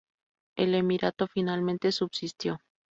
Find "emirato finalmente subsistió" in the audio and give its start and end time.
0.73-2.57